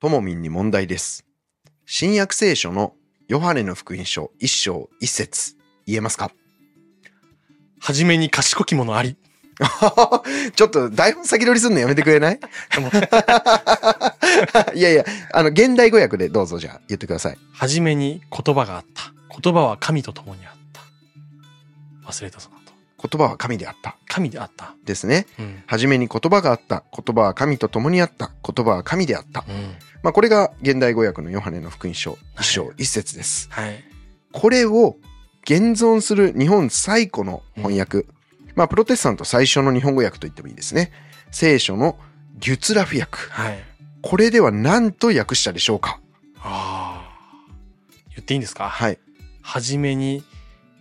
[0.00, 1.24] ともみんに問題です。
[1.86, 2.94] 新約聖書の
[3.28, 5.54] ヨハネの福音書一章一節
[5.86, 6.30] 言えますか？
[7.80, 9.16] はじめに賢き者あり。
[10.56, 12.40] ちょっと台本先取りすんのやめてくれない？
[14.74, 15.04] いやいや、
[15.34, 17.38] あの、現代語訳でどうぞじゃあ言ってください。
[17.52, 19.12] はじめに言葉があった。
[19.38, 20.80] 言葉は神と共にあった。
[22.10, 22.72] 忘れたその後。
[23.08, 23.96] 言葉は神であった。
[24.08, 24.74] 神であった。
[24.86, 25.26] ですね。
[25.38, 25.62] うん。
[25.66, 26.82] はじめに言葉があった。
[26.96, 28.30] 言葉は神と共にあった。
[28.42, 29.44] 言葉は神であった。
[29.46, 29.74] うん。
[30.02, 33.48] まあ、これが現代語訳のヨハネの福音書一章はい一節です。
[33.50, 33.84] はい。
[34.32, 34.96] これを
[35.42, 38.06] 現存する日本最古の翻訳。
[38.54, 40.92] まあ、プロテスタント最初の日本語訳と言ってもいいですね。
[41.30, 41.98] 聖書の
[42.38, 43.18] ギュツラフ訳。
[43.30, 43.62] はい。
[44.02, 46.00] これでは何と訳したでしょうか？
[46.38, 47.46] ああ。
[48.08, 48.68] 言っていいんですか？
[48.68, 48.98] はい。
[49.42, 50.24] はじめに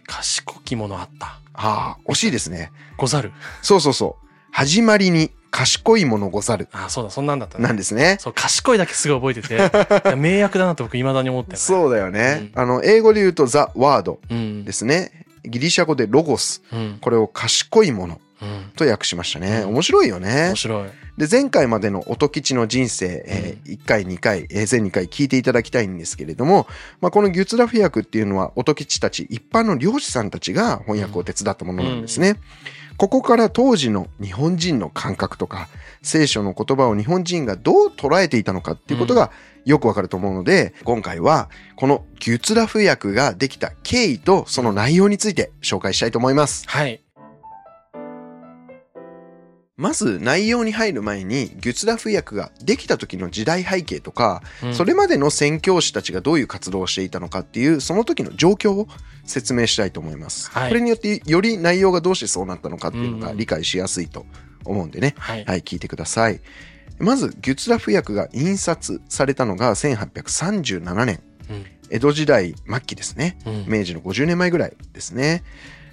[0.06, 1.40] 賢き者あった。
[1.54, 2.72] ああ、惜しいですね。
[2.98, 3.34] ござる。
[3.62, 4.28] そうそうそう。
[4.52, 6.68] 始まりに賢いものござる。
[6.72, 7.64] ああ、そうだ、そんなんだったね。
[7.64, 8.18] なんですね。
[8.20, 12.52] そう、賢いだけすごい覚えてて、 名訳だなと僕未だに思ってる、そうだよね。
[12.56, 14.66] あの、英語で言うとザ・ワードうん。
[14.66, 15.26] ですね。
[15.46, 16.62] ギリシャ語でロゴス。
[16.72, 16.98] うん。
[17.02, 18.72] これを賢いものうん。
[18.76, 19.62] と訳しましたね。
[19.64, 20.56] うん面白いよね面。
[20.56, 20.90] 白い。
[21.18, 26.66] で、前回までの音吉の人生、えー1回、2回、えー全2回聞いていただきたいんですけれども、
[27.02, 32.36] まあ、このギュツラフ訳っていうのは音吉たち、一般の漁師さんたちが翻訳を手伝ったものなんですね。
[33.00, 35.70] ここから当時の日本人の感覚とか、
[36.02, 39.32] 聖書の言葉を日本人がどう捉えていたのかっていうことが
[39.64, 46.68] よくわかると思うので、今回はこのギュツラフ訳ができた経緯とその内容について紹介したいと思います。
[46.68, 47.02] はい。
[49.80, 58.88] まず内容に入る前にギュツラフ訳ができた時の時代背景とか、うんそれまでの宣教師たちがどういう活動をしていたのかっていうその時の状況を
[59.24, 60.52] 説明したいと思います。
[60.52, 64.26] はいこれによってより内容がどうしてそうなったのかっていうのがうん理解しやすいと
[64.66, 65.16] 思うんでね。
[65.18, 65.46] はい。
[65.46, 66.42] はい、聞いてください。
[67.00, 71.22] まず、ギュツラフ訳が印刷されたのが1837年。
[71.50, 73.40] うん江戸時代末期ですね。
[73.46, 75.44] うん明治の50年前ぐらいですね。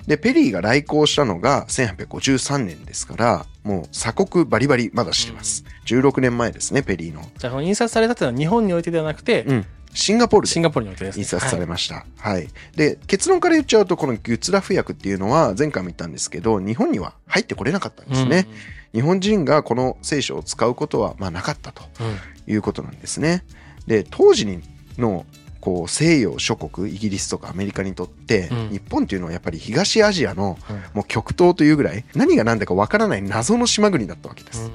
[0.06, 5.64] で、ペリーが来航したのが1853年ですから、もう鎖国バリバリまだしてます。
[5.86, 7.22] 16年前ですね、ペリーの。
[7.38, 9.66] じゃあ、この印刷されたっていうのは日本においてではなくて、うん。
[9.92, 11.22] シンガポールでシンガポールにおいてですね。
[11.22, 12.04] 印刷されまました。
[12.18, 12.48] はい。
[12.76, 18.46] で、結論から言っちゃうと、このギュツラフ訳っていうのは、前回も言ったんですけど、日本には入ってこれなかったんですね。。
[18.92, 22.16] 日本人がこの聖書を使うことは、まあなかったとうんうん
[22.48, 23.44] いうことなんですね。
[23.86, 24.46] で、当時
[24.98, 25.26] の
[25.66, 34.70] こう西洋諸国、イギリスとかアメリカにとって、うん日本っていうのはやっぱり東アジアのうんもう極東というぐらい、何が何だかわからない謎の島国だったわけです。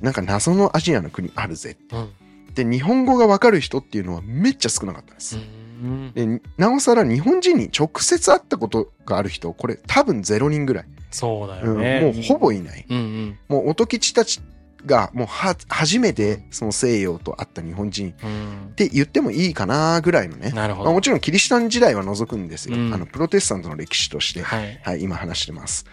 [0.00, 1.76] なんか謎のアジアの国あるぜ。
[1.92, 2.10] うん
[2.54, 5.38] で、日本語がわかる人っていうのはめっちゃ少なかったんです。
[5.82, 10.84] うんで、なおさら日本人に直接会ったことがある人、これ多分ゼロ人ぐらい。
[11.10, 12.00] そうだうんよね。
[12.00, 12.86] もうほぼいない。
[12.88, 14.40] うんうんもう音吉たち
[14.86, 20.50] がもうは初めてその西洋と会った日本人っうんて言ってもいいかなぐらいのね。
[20.50, 20.84] なるほど。
[20.86, 22.76] まあもちろんキリシタン時代は除くんですよ。
[22.76, 24.80] うんあのプロテスタントの歴史として、はい。
[24.82, 25.86] はい、今話してます。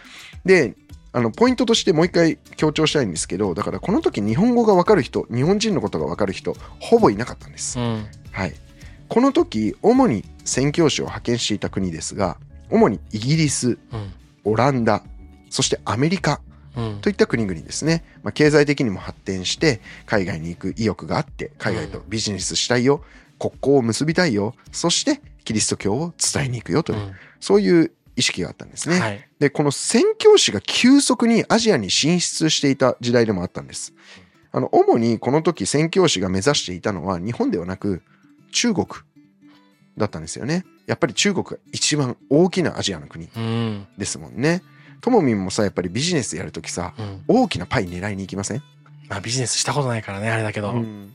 [0.45, 0.75] で、
[1.11, 7.79] あのポイントとしてもう一回強調したいんですけど、だからこの時日本語がわかる人、日本人のことがわかる人、ほぼいなかったんです。
[7.79, 8.53] うんはい。
[9.07, 12.38] この時、主に宣教師を派遣していた国ですが、
[12.69, 14.13] 主にイギリス、うん
[14.45, 15.03] オランダ、
[15.50, 16.48] そしてアメリカうん
[17.02, 18.03] といった国々ですね。
[18.24, 23.03] まあ、経済的にも発展して、海外に行く意欲があって、海外とビジネスしたいよ、
[23.40, 29.00] 国交を結びたいよ、そしてキリスト教を伝えに行くよという、うんそういう意識があったんですね。
[29.00, 29.28] はい。
[29.40, 33.94] で、この宣教師が急速にアジアに進出していた時代でもあったんです。
[34.51, 38.03] あの、主にこの時宣教師が目指していたのは日本ではなく
[38.51, 38.88] 中国
[39.97, 40.66] だったんですよね。
[40.86, 44.63] やっぱり中国が一番大きなアジアの国うんですもんね。
[45.01, 48.63] ともみんもさ、やっぱりビジネスやるときさ、うん大きなパイ狙いに行きません？
[49.09, 51.13] まあビジネスしたことないからね、あれだけど、ん。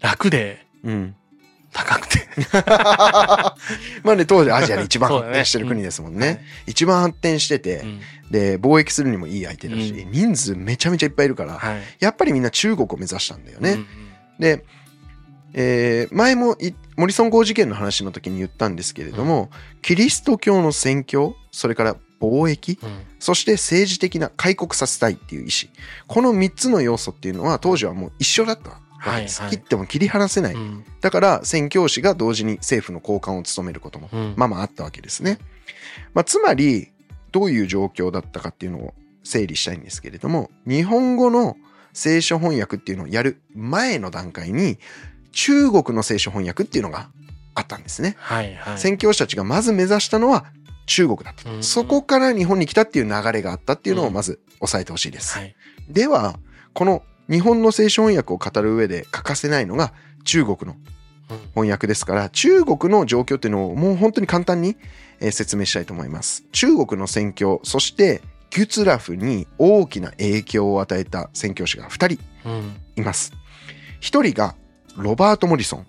[0.00, 1.14] 楽でうん。
[1.72, 2.26] 高くて。
[4.02, 6.44] まあね、当時アジアで一番 発展してる国ですもんね。
[6.66, 8.00] 一番発展してて、うん
[8.30, 11.80] で、貿易するにもいい相手だし、う人数めちゃめちゃいっぱいいるから、はい。
[12.00, 13.72] やっぱりみんな中国を目指したんだよね。
[13.72, 13.86] うん
[14.40, 14.64] で、
[15.54, 19.50] えー前もいモリソン号事件の話の時に言ったんですけれども、
[19.82, 25.72] キリスト教の宣教、それから貿易、うんそして政治的な開国させたいっていう意思。
[26.06, 28.70] この3つの要素っていうのは当時はもう一緒だった。
[28.98, 30.54] はいはい切っても切り離せない。
[30.54, 35.38] うんだから宣教師が同時に政府の高官を務めることもうんまあまああったわけですね。
[36.14, 36.88] まあ、つまり、
[37.32, 41.56] どういう状況だったかっていうのを整理したいんですけれども、日本語の
[41.92, 44.78] 聖書翻訳っていうのをやる前の段階に、
[45.32, 47.10] 中国の聖書翻訳っていうのが
[47.54, 48.16] あったんですね。
[48.18, 48.78] はいはい。
[48.78, 50.46] 宣教師たちがまず目指したのは
[50.86, 51.50] 中国だった。
[51.50, 55.38] うんそこから日本に来たっていう流れがあったっていうのをまず押さえてほしいです。
[55.38, 55.54] はい。
[55.88, 56.38] では、
[56.72, 59.92] この日本の聖書翻訳を語る上で欠かせないのが
[60.24, 60.76] 中国の
[61.30, 64.76] うん翻訳ですから中国の状況っていうのをもう本当に簡単に
[65.20, 72.76] えー説明したいと思います中国の宣教そしてギュツラフに大きな影響を与えた宣教師が2人うん。
[72.96, 73.32] います
[74.02, 74.54] 1人が
[74.96, 75.86] ロバート・モリソン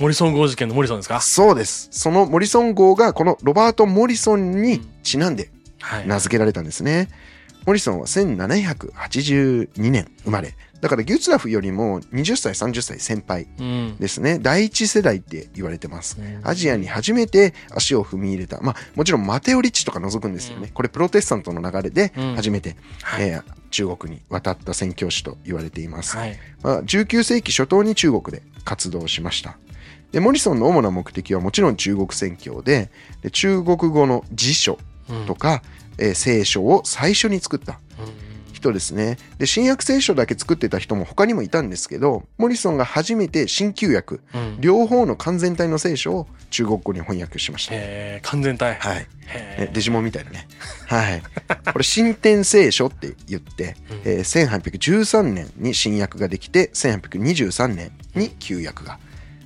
[0.00, 1.20] モリソン号事件のモリソンですか？
[1.20, 5.50] そうですそのモリソン号がこのロバート・モリソンにちなんで
[5.80, 6.08] はい。
[6.08, 7.08] 名付けられたんですね。
[7.66, 10.54] モリソンは1782年生まれ。
[10.80, 13.96] だからギュツラフよりも20歳、30歳先輩うん。
[13.98, 14.38] ですね。
[14.38, 16.18] 第一世代って言われてます。
[16.18, 18.60] うんアジアに初めて足を踏み入れた。
[18.62, 20.68] まあもちろんマテオリッチとか除くんですよね。
[20.68, 23.28] うんこれプロテスタントの流れでうん初めて、はい。
[23.28, 26.16] えー中国に渡った宣教師と言われています。
[26.16, 26.36] はい。
[26.62, 29.58] まあ、19世紀初頭に中国で活動しました。
[30.12, 32.90] で、モリソンの主な目的はもちろん中国宣教で、
[33.22, 34.78] で中国語の辞書
[35.08, 35.62] うんとか、
[35.98, 38.30] えー聖書を最初に作ったうん
[38.60, 39.16] 人ですね。
[39.38, 44.60] で、新約聖書だけ作ってた人も他にもいたんですけど、モリソンが初めて新旧約、うん。
[44.60, 47.72] 両方の完全体の聖書を中国語に翻訳しました。
[47.74, 48.76] えー、完全体。
[48.76, 49.06] はい。
[49.72, 50.46] デジモンみたいなね。
[50.86, 51.22] はい。
[51.72, 58.98] これ、新天聖書って言って、うんえー1813年に新約ができて、1823年に旧約が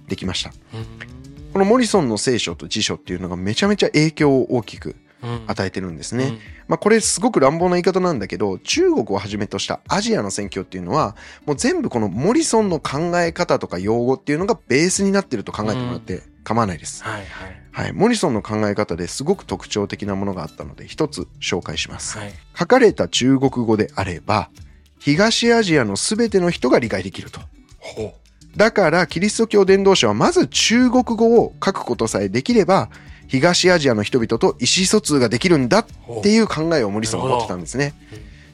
[0.08, 0.52] できました。
[0.74, 1.14] うん
[1.54, 6.36] このモリソンの聖書と辞書っていうのがめちゃめちゃ影響を大きくうん与えてるんですね。
[6.66, 11.14] まあこれすごく乱暴な言い方なんだけど、中国をはじめとしたアジアの宣教っていうのは、
[11.46, 17.04] もう全部このモリソンの考え方とか用語っていうのがベースになってると考えてもらって構わないです。
[17.04, 17.26] はいはい。
[17.70, 17.92] はい。
[17.92, 22.18] モリソンの考え方ですごく特徴的なものがあったので、一つ紹介します。
[22.18, 22.32] はい。
[22.58, 24.50] 書かれた中国語であれば、
[24.98, 27.40] 東アジアのすべての人が理解できると。
[27.78, 28.14] ほ
[28.56, 32.88] だから、キリスト教伝道者はまず中国語を書くことさえできれば、
[33.26, 36.22] 東アジアの人々と意思疎通ができるんだっう。
[36.22, 37.94] ていう考えをモリソンは持ってたんですね。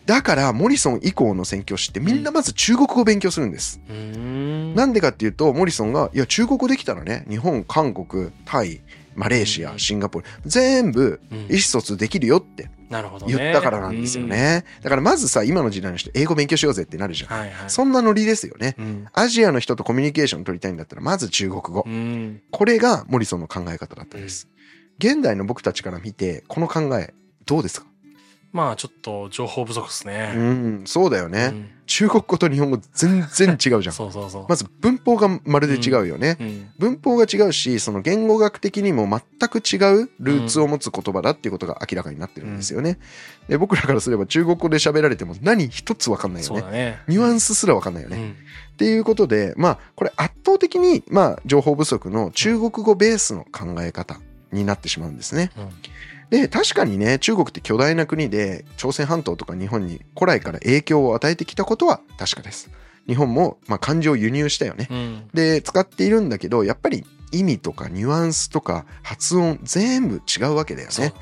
[0.06, 3.80] だから、モリソン以降の宣教師ってみんなまず中国語を勉強するんです。
[3.88, 8.80] なんでかっていうと、モリソンが、いや、中国語できたらね、日本、韓国、タイ、
[9.14, 12.70] マレーシア、うんシンガポール、全部うん意思疎通できるよって。
[13.28, 14.64] 言ったからなんですよね。
[14.82, 17.32] だからまずさ、今の時代の人、英語勉強しようぜってなるじゃん。
[17.32, 17.38] うん。
[17.38, 17.70] はいはい。
[17.70, 18.74] そんなノリですよね。
[18.78, 19.06] うん。
[19.12, 21.84] アジアの人とコミュニケーション取りたいんだったら、まず中国語。
[21.86, 22.42] うん。
[22.50, 24.48] これがモリソンの考え方だったんです。
[24.98, 27.14] 現代の僕たちから見て、この考え、
[27.46, 27.86] どうですか？
[28.52, 30.32] まあちょっと情報不足ですうね。
[30.34, 31.50] ん、そうだよね。
[31.52, 33.92] うん中国語と日本語全然違うじゃん。
[33.92, 34.46] そうそうそう。
[34.48, 36.36] まず文法がまるで違うよね。
[36.38, 36.68] うん。
[36.78, 43.00] 文法が違うし、その言語学的にも全く違うルーツを持つ言葉だっていうことが明らかになってるんですよね。
[43.48, 46.62] で僕らからすれば中国語で喋られても何一つわかんないよね。
[46.70, 46.98] ね。
[47.08, 48.16] ニュアンスすらわかんないよね。
[48.16, 48.30] うん。
[48.30, 54.20] っていうことで、まあ、これ圧倒的に、まあ、情報不足の中国語ベースの考え方
[54.52, 55.50] になってしまうんですね。
[56.30, 62.70] うんで、確かにね、中国って巨大な国で、朝鮮半島とか日本に古来から影響を与えてきたことは確かです。
[63.06, 64.86] 日本も、まあ、漢字を輸入したよね。
[64.90, 65.28] うん。
[65.34, 71.14] で、使っているんだけど、やっぱり意味とかニュアンスとか発音全部違うわけだよね。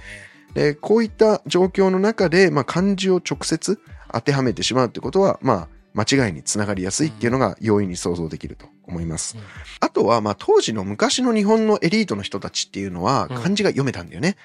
[0.54, 3.78] で、こういった状況の中で、まあ、漢字を直接
[4.12, 9.36] 当てはめてしまうってことは、まあ、間違いにつながりやすいっていうのが容易に想像できると思います。
[9.36, 9.42] うん
[9.80, 14.36] あとは、まあ、当時の昔の日本のエリートの人たちっていうのは、うん漢字が読めたんだよね。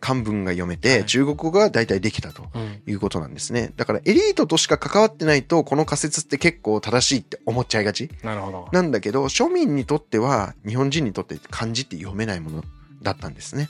[0.00, 2.82] 漢文が読めはて、い中国語が大体できたとうん。
[2.86, 3.72] いうことなんですね。
[3.76, 8.10] だから、エリートとしか関わってないと、この仮説って結構正しいって思っちゃいがち。
[8.22, 8.68] なるほど。
[8.72, 12.64] なんだけど、庶民にとっては、日本人にとって漢字って読めないもの
[13.02, 13.68] だったんですね。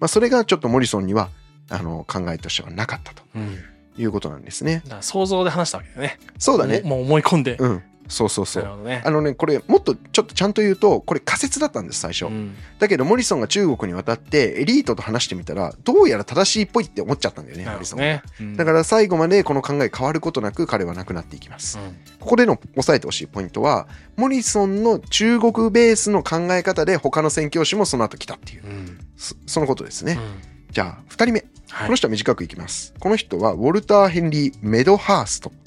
[0.00, 1.30] まあ、それがちょっとモリソンには、
[1.70, 3.58] あの、考えとしてはなかったとうん。
[3.96, 4.82] いうことなんですね。
[5.00, 6.18] 想像で話したわけだよね。
[6.38, 6.80] そうだね。
[6.84, 7.56] もう思い込んで。
[7.60, 7.82] うん。
[8.08, 8.62] そうそうそう。
[8.62, 9.02] なるほどね。
[9.04, 12.26] あのね、これ、もっとちょっとちゃんと言うと、これ仮説だったんです、最初。
[12.26, 18.22] うんだけど、モリソンが中国に渡って、エリートと話してみたら、どうやら正しいっぽいって思っちゃったんだよね、なモリソンね。
[18.40, 21.78] うんだから最後までこの考え変わることなく彼は亡くなっていきます。
[22.20, 28.98] ここでの押さえてほしいポイントは、モリソンの中国ベースの考え方で他の宣教師もその後来たっていうう、ん。
[29.16, 30.18] そそのことですね。
[30.20, 30.72] うん。
[30.72, 31.44] じゃあ、二人目。
[31.70, 32.94] はいこの人は短くいきます。
[33.00, 35.63] この人はウォルター・ヘンリー・メドハーストうん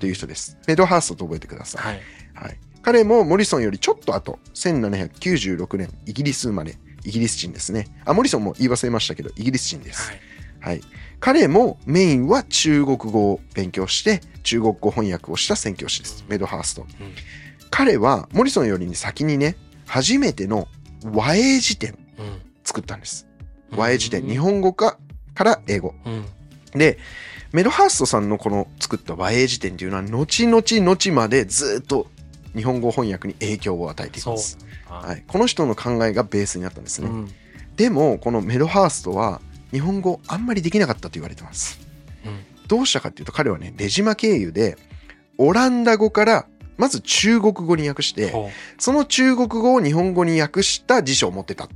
[0.00, 0.56] という人です。
[0.66, 1.82] メドハーストと覚えてください。
[1.82, 2.02] はい。
[2.34, 7.86] はい、彼もモリソンよりちょっと後、1796年、イギリス生まれ、イギリス人ですね。
[8.04, 10.08] あ、モリソンも言い忘れましたけど、イギリス人です。
[10.08, 10.20] はい。
[10.60, 10.80] はい。
[11.20, 16.24] 彼もメインは中国語を勉強して、中国語翻訳をした宣教師です。
[16.28, 16.82] メドハースト。
[16.82, 17.14] うん
[17.70, 19.54] 彼はモリソンより先にね、
[19.86, 20.68] 初めての
[21.04, 23.26] 和英辞典うん作ったんです。
[23.76, 24.98] 和英辞典、うん日本語か
[25.34, 25.94] から英語。
[26.06, 26.24] うん。
[26.72, 26.98] で、
[27.52, 32.08] メドハーストさんのこの作った和英辞典っていうのは、後々後までずっと
[32.54, 34.58] 日本語翻訳に影響を与えています。。
[34.86, 37.08] ははい、この人の考えがベースになったんですね。
[37.08, 37.32] うん。
[37.76, 39.40] でも、このメドハーストは
[39.70, 41.80] 日本語あんまりできなかったと言われてます。
[42.24, 44.76] うんどうしたかっていうと、彼はね、出島経由で
[45.38, 51.68] オランダ語からまず中国語に訳してほその中国語を日本語に訳した辞書を持ってた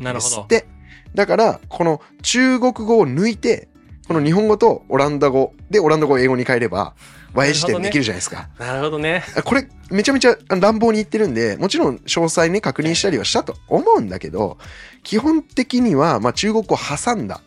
[0.00, 0.66] なるほどで
[1.14, 3.68] だからこの中国語を抜いて
[4.06, 6.94] この日本語とオランダ語でオランダ語を英語に変えれば
[7.32, 8.48] 和英辞典できるじゃないですか。
[8.58, 9.24] なるほどね。
[9.44, 14.58] これめちゃめちゃ乱暴に言ってるんでもちろん詳細ね確認したりはしたと思うんだけど
[15.02, 17.40] 基本的にはまあ中国語を挟んだ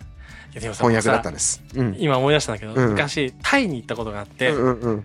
[0.54, 1.64] 翻訳だったさんです。
[1.76, 5.04] うん今思い出したんだけど、うん昔タイに行ったことがあって、うんうんうん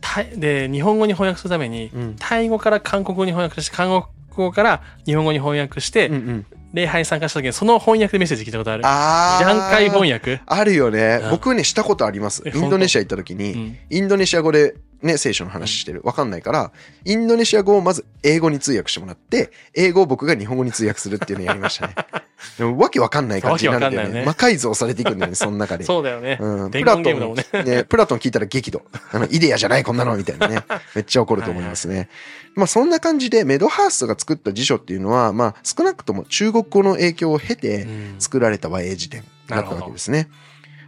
[0.00, 3.88] タイで日本語に翻訳するために、うんタイ語から韓国語に翻訳して韓
[4.30, 8.82] 国語から日本語に翻訳して、うんうん礼拝に参加した時にその翻訳でメッセージ聞いたことある？
[8.84, 11.30] あー段階翻訳、あるよねうん。
[11.30, 12.42] 僕ね、したことあります。
[12.44, 16.00] えインドネシア行った時に、うんインドネシア語でね、聖書の話してる。
[16.02, 16.72] わかんないから、
[17.04, 21.94] インドネシア語をまず英語に通訳してもらって、英語を僕が日本語に通訳するっていうのをやりましたね。
[22.58, 24.24] でもわけわかんない感じになるんだよね。
[24.24, 25.84] 魔改造されていくんだよね、その中で。
[25.84, 26.38] そうだよね。
[26.40, 27.00] うん、伝プラト。
[27.00, 28.82] ン、ね、プラトン聞いたら激怒。
[29.12, 30.62] あの、イデアじゃないこんなのみたいなね。
[30.94, 32.08] めっちゃ怒ると思いますね。
[32.54, 40.28] まあそんな感じでメドハーストが作った辞書っていうのは、まあ少なくとも中国語の影響を経てうん作られた和英辞典だったわけですね。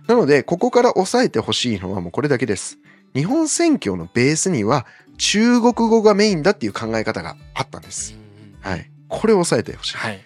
[0.06, 2.78] なので、ここから押さえてほしいのはもうこれだけです。
[3.16, 4.84] 日本宣教のベースには
[5.16, 8.14] 中国語がメインだっていう考え方があったんです。
[8.60, 8.90] はい。
[9.08, 9.96] これを押さえてほしい。
[9.96, 10.20] はい。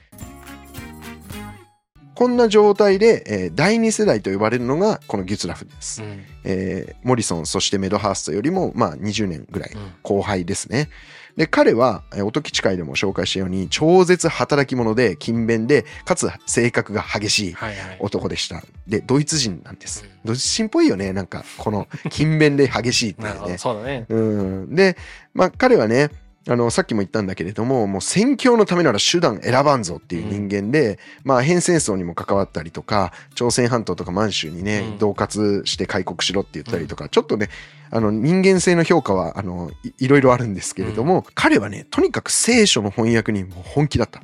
[2.17, 6.03] こんな状態で、えー第二世代と呼ばれるのがこのギュツラフです。
[6.03, 10.91] うんえーモリソン、そしてメドハーストよりも、まあ、20年ぐらいうん後輩ですね。
[11.37, 17.97] で、彼は、えー音吉会でも紹介したように、超絶働き者で、勤勉で、かつ性格が激しいはいはい。
[18.01, 18.63] 男でした。
[18.87, 20.11] で、ドイツ人なんですうん。
[20.25, 23.59] ドイツ人っぽいよね、なんか、この、勤勉で激しいってね。
[23.59, 24.07] そうだね。
[24.09, 24.75] うん。
[24.75, 24.97] で、
[25.35, 26.11] まあ、彼はね、
[26.51, 37.51] あの、さっきも言ったんだけれども、もう宣教のためなら手段選ばんぞっていう人間で、まあ、変戦争にも関わったりとか、朝鮮半島とか満州にね、うん恫喝して開国しろって言ったりとか、ちょっとね、
[37.91, 44.21] あの、人間性の評価は、あの、いいろいろあるんですけれども、彼はね、とにかく聖書の翻訳にもう本気だった。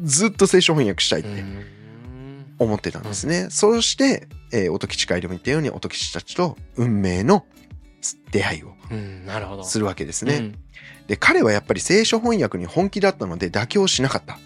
[0.00, 1.64] ずっと聖書翻訳したいってうん
[2.60, 3.48] 思ってたんですね。
[3.50, 7.44] そして、えー音吉会でも言ったように、音吉たちと運命の
[8.30, 8.74] 出会いを。
[9.64, 10.34] するわけですね。
[10.36, 10.58] うん
[11.10, 14.38] で、彼はやっぱり聖書翻訳に本気だったので妥協しなかった。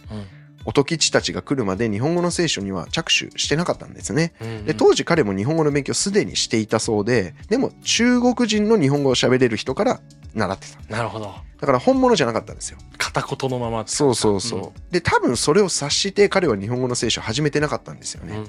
[0.64, 4.32] 音吉たちが来るまで日本語の聖書には着手してなかったんですね。
[4.40, 10.00] うんで、当時彼も日本語の勉強すでにしていたそうで、でも中国人の日本語を喋れる人から
[10.32, 10.96] 習ってた。
[10.96, 11.34] なるほど。
[11.60, 12.78] だから本物じゃなかったんですよ。
[12.96, 13.84] 片言のまま。
[13.86, 14.92] そうそうそう。
[14.92, 18.38] で、多分それを察して彼は日本語の聖書を始めてなかったんですよね。
[18.38, 18.48] うん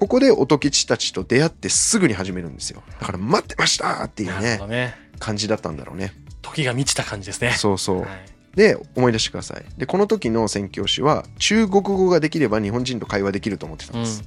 [0.00, 2.82] ここで音吉たちと出会ってすぐに始めるんですよ。
[2.98, 4.94] だから待ってましたっていうねね。
[5.20, 6.12] 感じだったんだろうね。
[6.42, 7.52] 時が満ちた感じですね。
[7.52, 8.06] そうそうは。
[8.06, 8.08] い
[8.56, 14.24] で思い出してくださいでこの時の宣教師は中国語ができれば日本人と会話できると思ってたんです、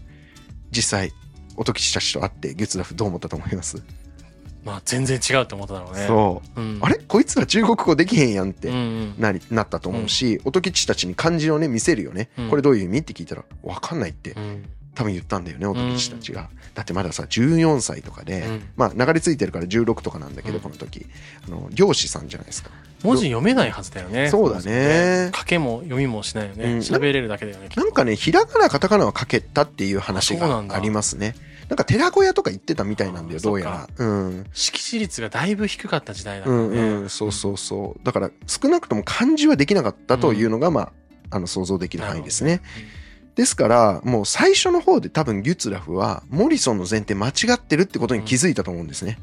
[0.72, 1.12] 実際
[1.58, 3.84] 音吉たちと会ってゲツラフどう思ったと思います、
[4.64, 6.08] まあ全然違うって思っただろうね。
[6.08, 6.80] そううん。
[6.82, 7.00] あれ？
[7.06, 9.16] こいつら中国語できへんやんってうんうん。
[9.20, 13.00] なりなったと思うし、音吉たちに漢字をね見せるよね、うんこれどういう意味？
[13.00, 21.06] って聞いたら分かんないってうん多分言ったんだよね音吉たちが、だってまださ14歳とかで、うんまあ流れ着いてるから16とかなんだけど、うんこの時
[21.48, 22.70] あの漁師さんじゃないですか
[23.04, 24.30] 文字読めないはずだよね。
[24.30, 26.66] そうだね書けも読みもしないようんね。
[26.78, 27.70] 喋れるだけだよね。
[27.76, 31.36] なんかね、ひらがな、カタカナは書けたっていう話がありますね。
[31.70, 33.88] なんか寺子屋とか行ってたみたいなんだよ、あどうやら。
[33.98, 34.46] うん。
[34.54, 36.66] 識字率がだいぶ低かった時代だうからね。
[36.68, 38.06] んうん、そうそうそう。
[38.06, 40.92] だから、少なくとも漢字はできなかったというのが、まあ、
[41.32, 42.62] あの、想像できる範囲ですね。
[43.36, 49.18] ですから、もう最初の方で多分ギュツラフは、モリソンの前提間違ってるってことに気づいたと思うんですね。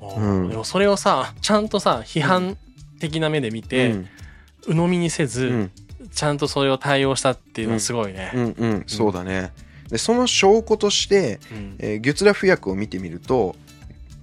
[0.00, 0.46] おうん。
[0.46, 2.56] ーでもそれをさ、ちゃんとさ、批判
[3.00, 4.08] 的な目で見て、うん。
[4.68, 5.70] 鵜呑みにせず、うん、
[6.12, 8.30] ちゃんとそれを対応したっていうのはすごいね。
[8.34, 8.40] う。
[8.40, 9.52] ん、うん、そうだね。
[9.88, 11.76] で、その証拠として、うん。
[11.78, 13.56] えーギュツラフ訳を見てみると、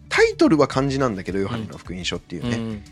[0.07, 2.55] タイトルは漢字なんだけど、ヨハネの福音書っていうね。
[2.55, 2.83] うん。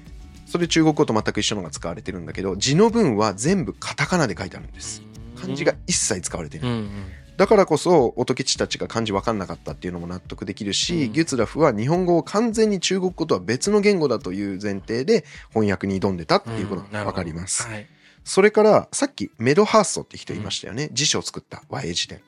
[0.51, 5.01] それ中国語と全く一緒のが使われてるんだけど字の文は全部カタカナで書いてあるんです
[5.41, 6.89] 漢字が一切使われてない、うんうん。
[7.37, 11.13] だからこそ音吉たちが漢字分かんなかったっていうのも納得できるし、うん。
[11.13, 17.87] ギュツラフは日本語を完全に中国語とは別の言語だという前提で翻訳に挑んでたっていうことが分かります、はい。
[18.23, 22.21] それからさっきメドハーストって人いましたよね、辞書を作った和英辞典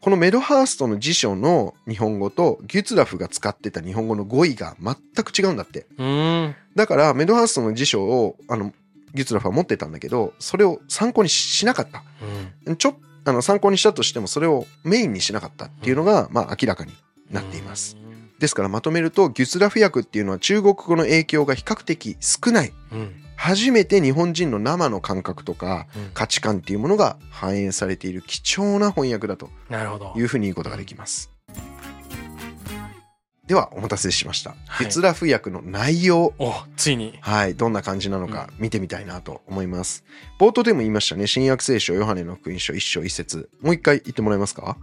[0.00, 5.86] このメドハーストの辞書の日本語とギュツラフが使ってた日本語の語彙が全く違うんだって。
[6.74, 8.72] だからメドハーストの辞書をあの
[9.14, 12.02] ギュツラフは持ってたんだけどそれを参考にしなかった。
[12.66, 12.76] うん。
[12.76, 16.92] ちょあの参考にしたとしてもそれをメインにしなかったっていうのが、まあ明らかに
[17.30, 17.96] なっています。
[18.38, 22.72] ですからまとめるとギュツラフ訳っていうのは中国語の影響が比較的少ない。
[22.92, 23.22] うん。
[23.34, 26.10] 初めて日本人の生の感覚とかうん。
[26.14, 29.50] 価値観っていうものが反映されている貴重な翻訳だと
[30.16, 31.35] いうふうに言うことができます。
[33.46, 34.56] ではお待たせしました。
[34.66, 36.34] はい月ラフ薬の内容。
[36.38, 37.16] お、ついに。
[37.20, 40.04] はい、どんな感じなのか見てみたいなと思います。
[40.40, 43.48] 冒頭でも言いましたね、新約聖書、ヨハネの福音書一章一節。
[43.60, 44.76] もう一回言ってもらえますか？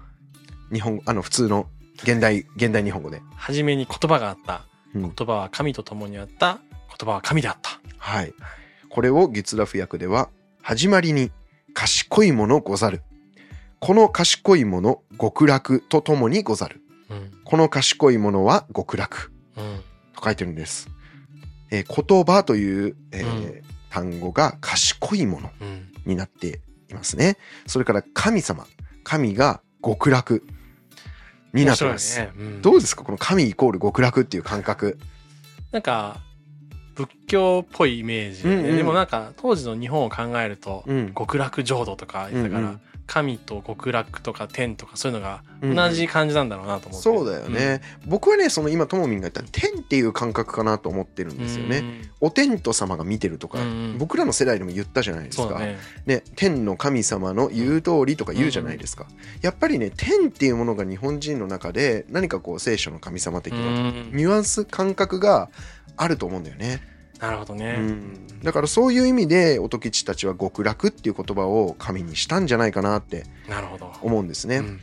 [0.71, 1.67] 日本、あの、普通の
[2.03, 3.21] 現代、現代日本語で。
[3.35, 4.65] はじめに言葉があった。
[4.95, 6.59] うん言葉は神と共にあった。
[6.87, 7.81] 言葉は神であった。
[7.97, 8.33] はい。
[8.89, 10.29] これを月ラフ訳では、
[10.61, 11.31] 始まりに
[11.73, 13.01] 賢いものござる。
[13.79, 16.79] この賢いもの、極楽とともにござる。
[17.13, 17.31] うん。
[17.43, 19.81] この賢いものは極楽うん。
[20.15, 20.89] と書いてるんです。
[21.71, 25.91] えー言葉という、えーうん単語が賢いものうん。
[26.05, 27.37] になっていますね。
[27.67, 28.65] それから神様。
[29.03, 30.43] 神が極楽
[31.53, 32.19] になってます。
[32.19, 32.31] ね。
[32.35, 33.03] うんどうですか？
[33.03, 34.97] この神イコール極楽っていう感覚。
[35.71, 36.21] なんか、
[36.95, 41.13] 仏教っぽいイメージで、うんうんでもなんか当時の日本を考えると、うん。
[41.13, 47.81] 極楽浄土とか言ってたから、うんうん神と極楽とか天とかそういうのがうん同じ感じなんだろうなと思って、そうだよね。
[48.05, 51.37] 僕はね、その今、ともみんが言った天っていう感覚かなと思ってるんうん。
[51.39, 51.77] ですよね。
[51.79, 55.59] うんお天道様が見てるとか、うんうん僕らの世代でも言ったじゃないですか。
[55.59, 55.77] ね。
[56.05, 59.05] ね、天の神様の言う通りとか言うじゃないですか。
[59.41, 65.49] やっぱりね、天っていうものが日本人の中で何かこう聖書の神様的うな、んニュアンス感覚が
[65.97, 66.92] あると思うんだよね。
[67.23, 67.75] なるほどね。
[67.77, 73.23] うん、だからそういう意味で音吉たちは極楽っていう言葉を神にしたんじゃないかなって。
[74.01, 74.57] 思うんですね。
[74.57, 74.81] うん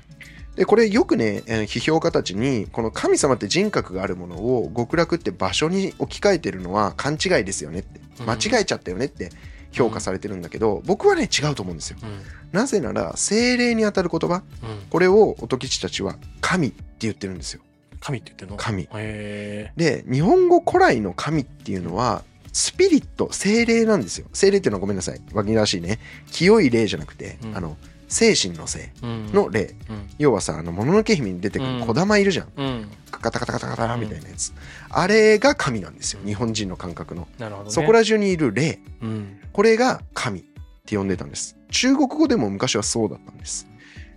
[0.57, 9.31] でこれよくねえー批評家たちにこの神様って人格があるものを極楽って場所に置き換えてるのは勘違いですよねってうん間違えちゃったよねって
[9.71, 11.99] 評価されてるんだけど僕はね違うと思うんですよ。
[12.03, 12.11] うん
[12.53, 14.43] なぜなら精霊にあたる言葉うん
[14.91, 17.63] これを音吉たちは神って言ってるんですよ。
[18.01, 18.57] 神って言ってんの？
[18.57, 24.27] 神へで日本語古来の神っていうのはスピリット精霊なんですよ。
[24.33, 25.21] 精霊っていうのはごめんなさい。
[25.33, 25.99] 紛らわしいね。
[26.31, 27.57] 清い霊じゃなくて、うん。
[27.57, 27.77] あの
[28.09, 29.77] 精神の性の霊。
[29.89, 30.11] うん。
[30.19, 31.79] 要はさあのもののけ姫に出てくうん。
[31.81, 32.91] る小玉いるじゃん、うん。
[33.11, 34.53] カタカタカタカタみたいなやつ、
[34.89, 36.21] あれが神なんですよ。
[36.25, 37.49] 日本人の感覚の、ね。
[37.69, 38.81] そこら中にいる霊。
[39.03, 39.41] うん。
[39.53, 40.43] これが神っ
[40.87, 41.57] て呼んでたんです。
[41.71, 43.69] 中国語でも昔はそうだったんです。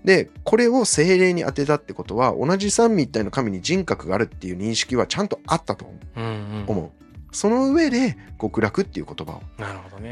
[0.04, 6.20] でこれを精霊に当てたってことは同じ三位一体の神に人格があるっていう認識はちゃんとあったと思う。
[6.20, 6.30] うんう
[6.84, 6.92] ん。
[7.34, 9.42] その上で極楽っていう言葉を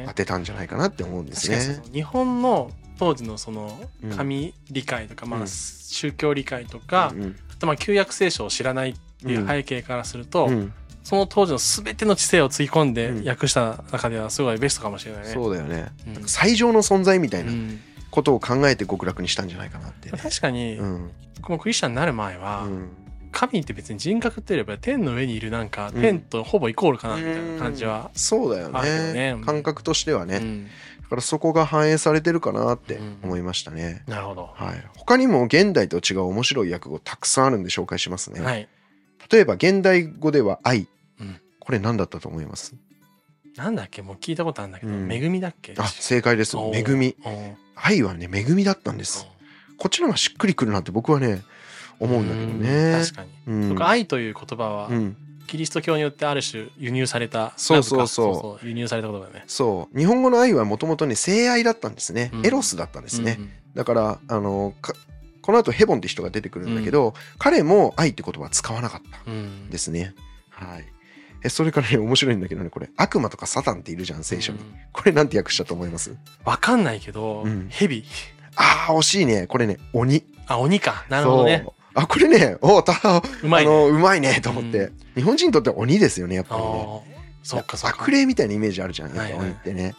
[0.07, 0.13] 当。
[0.13, 1.87] てたんじゃないかなって思うんですね確かにそ。
[1.89, 15.29] の日本の当時のそのうん神理解とか、まあうん宗教理解とか、うんあとまあ旧約聖書を知らないっていう背景からすると、うんその当時の全ての知性をつぎ込んでうん訳した中ではすごいベストかもしれないね。
[15.29, 15.87] そうだよね。
[16.27, 17.79] 最上の存在みたいなうん
[18.11, 20.17] ことを考えて極楽にしたんじゃないかなってね。
[20.17, 22.89] 確かに、うんこのクリスチャンになる前は、うん
[23.31, 26.01] 神って別に人格ってよりは天の上にいるなんか、うん。
[26.01, 28.11] 天とほぼイコールかなみたいな感じは。
[28.13, 29.13] そうだよね。
[29.13, 29.31] ね。
[29.37, 29.45] うん。
[29.45, 30.65] 感覚としてはね、うん。
[30.65, 30.69] だ
[31.09, 33.17] からそこが反映されてるかなってうん。
[33.23, 34.49] 思いましたね、なるほど。
[34.53, 38.69] はい、他にも現代と違う面白い訳語たくさんあるんで紹介しますね、はい。
[39.29, 40.87] 例えば現代語では愛、
[41.19, 41.41] うん。
[41.59, 42.75] これ何だったと思います？
[43.57, 44.01] なんだっけ？
[44.01, 45.11] もう聞いたことあるんだけど、うん。
[45.11, 45.73] 恵みだっけ？
[45.77, 46.55] あ正解です。
[46.57, 47.15] 恵み。
[47.75, 49.27] 愛はね恵みだったんです。
[49.77, 51.41] こっちの方がしっくりくるなって僕はね
[51.99, 53.29] 思うんだけどうんね確かに。
[53.47, 53.69] うん。
[53.69, 55.17] 僕愛という言葉は、うん。
[55.47, 58.65] キリスト教によってある種輸入されたそうそうそう。
[58.65, 59.43] 輸入された言葉だね。
[59.47, 59.97] そう。
[59.97, 64.93] 日本語の愛はもともとね性愛だったんですね、うんエロスだったんですね、うんだからあのか
[65.41, 70.13] この後ヘボンって人が出てくるんだけど、彼も愛って言葉は使わなかったうんうんですね。
[70.49, 70.85] はい。
[71.43, 72.89] えそれからね面白いんだけどねこれ。
[72.95, 74.73] 悪魔とかサタンっているじゃん聖書に、うん。
[74.91, 76.15] これなんて訳したと思います？
[76.45, 77.67] わかんないけど、うん。
[77.69, 78.03] 蛇。
[78.55, 79.47] あー惜しいね。
[79.47, 80.23] これね鬼。
[80.47, 81.05] あ鬼か。
[81.09, 82.93] なるほどねあこれねおた
[83.43, 83.71] うまいね。
[83.71, 87.05] あのうまいねと思って、う日本人にとっては鬼ですよねやっぱありね。
[87.07, 87.11] ー
[87.43, 87.97] そっかそっか。
[88.01, 89.41] 悪霊みたいなイメージあるじゃんやっぱはいはい。
[89.41, 89.95] 鬼ってね、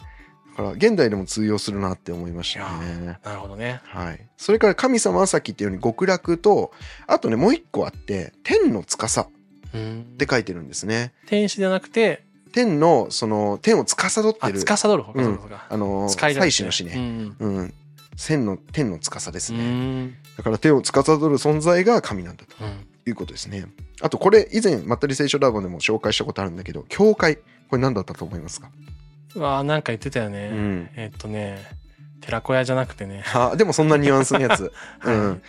[0.51, 3.19] だから現代でも通用するなって思いましたね。
[3.23, 3.81] なるほどね。
[3.83, 6.71] はい、それから神様はさっき言ったように極楽と
[7.05, 9.27] あとねもう一個あって天の司っ
[9.73, 10.15] うん。
[10.17, 11.13] て書いてるんですね。
[11.27, 15.21] 天使ではなくて天のその天を司ってある司る方か。
[15.21, 15.39] うん。
[15.69, 16.93] あの祭司の死ね、
[17.39, 17.73] うん
[18.15, 20.15] 天の天の司ですうんうね、ん。
[20.37, 22.87] だから天を司る存在が神なんだとうん。
[23.05, 23.65] いうことですね。
[24.01, 27.37] あとこれ以前まったり聖書ラボでも紹介したことあるんだけど教会
[27.69, 28.69] これ何だったと思いますか、
[29.35, 31.65] うわーなんか言ってたよね、うん、えっとね
[32.21, 33.23] 寺子屋じゃなくてね。
[33.33, 35.15] あでもそんなニュアンスのやつ、 はい。
[35.15, 35.41] うん、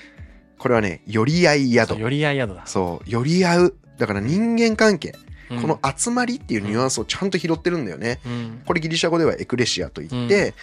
[0.59, 1.99] これはね寄り合い宿。
[1.99, 3.75] 寄り合い宿だ、そう寄り合う。
[3.99, 5.11] だから人間関係。
[5.11, 8.21] うんこの集まりっていうニュアンスをちゃんと拾ってるんだよね。
[8.27, 8.63] うん。
[8.67, 10.55] これギリシャ語ではエクレシアといって、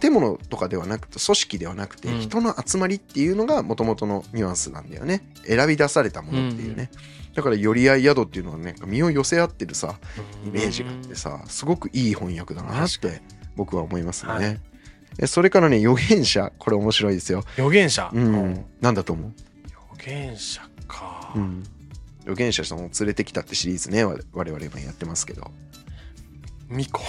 [0.00, 2.20] 建物とかではなくて組織ではなくてうん。
[2.20, 5.22] 人の集まりっていうのが元々のニュアンスなんだよね。
[5.46, 6.90] 選び出されたものっていうね。
[7.34, 9.98] だから寄り合い宿っていうのはね身を寄せ合ってるさ
[10.46, 13.22] イメージがあってさすごくいい翻訳だなって
[13.56, 14.32] 僕は思いますね。
[14.32, 14.60] はい。
[15.18, 16.52] えそれからね預言者。
[16.58, 17.44] これ面白いですよ。
[17.54, 19.32] 預言者、うん、なんだと思う、
[19.66, 21.62] 預言者か、うん、
[22.24, 25.50] 預言者さんを連れてきたってシリーズね我我々今やってますけど。
[26.68, 27.00] 巫女。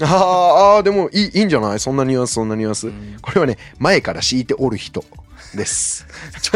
[0.00, 1.78] あーあーでもいいいいんじゃない？
[1.80, 3.16] そんなニュアンスそんなニュアンス、うん。
[3.20, 5.04] これはね前から敷いておる人
[5.54, 6.06] です。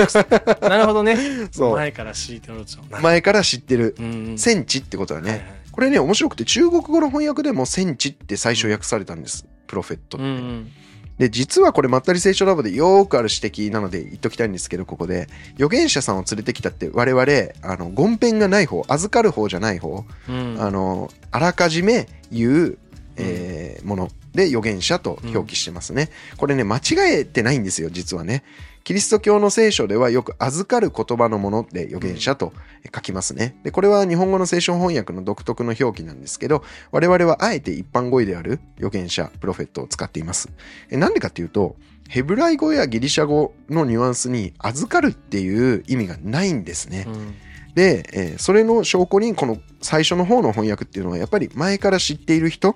[0.63, 1.17] なるほどね。
[1.53, 1.75] そう。
[1.77, 2.79] 前から敷いておると。
[3.03, 3.95] 前から知ってる。
[4.37, 5.49] 戦地ってことだね、はいはい。
[5.71, 9.47] これね面白くて中国語の翻訳でも戦地って最初訳されたんです。
[9.67, 10.73] プロフェットって、うんうん。
[11.19, 15.29] で実はこれまったり聖書ラボでよーくある指摘なので言っときたいんですけどここで。
[15.55, 17.23] 預言者さんを連れてきたって我々
[17.63, 20.57] あの言編がない方預かる方じゃない方、うん。
[20.61, 22.79] あのあらかじめ言う、
[23.17, 26.81] えーもので預言者と表記してますね、これね間違
[27.21, 28.45] えてないんですよ実はね
[28.87, 32.53] キリスト教の聖書ではよく預かる言葉のもので預言者と
[32.95, 33.59] 書きますね。
[33.65, 40.51] で、これは日本語の聖書翻訳の独特の表記なんですけど、我々はあえて一般語彙である預言者、プロフェットを使っています。
[40.89, 41.75] えなんでかっていうと、
[42.09, 47.07] ヘブライ語やギリシャ語のニュアンスに預かるっていう意味がないんですね。
[47.09, 47.35] うん
[47.75, 52.75] で、えーそれの証拠にこの最初の方の翻訳っていうのはやっぱり前から知っている人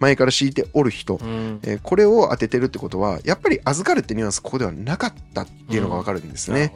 [0.00, 6.74] 前から敷いておる人、うんえーこれを当ててるってことはやっぱり預かるってニュアンスここではなかったっていうのがわかるんですね、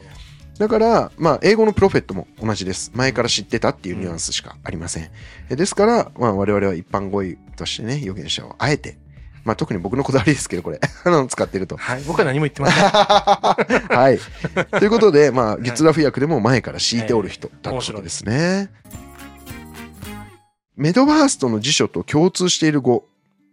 [0.57, 5.09] だからまあ英語のプロフェットも同じです前から知ってたっていうニュアンスしかありません、
[5.49, 8.97] えですから、まあ、我々は一般語彙としてね預言者をあえて
[9.43, 12.03] まあ特に僕のこだわりですけどこれ あの使ってるとはい。
[12.03, 12.83] 僕は何も言ってません。
[13.97, 14.19] はい。
[14.79, 18.69] ということで、まあ、月ラフ訳でも前から敷いておる人だったことですね。
[20.79, 23.05] メドバーストの辞書と共通している語、